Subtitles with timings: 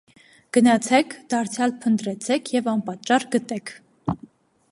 [0.55, 3.75] -Գնացե՛ք, դարձյալ փնտրեցե՛ք և անպատճառ գտեք: